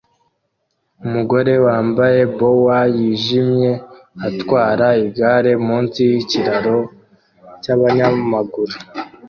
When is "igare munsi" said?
5.05-5.99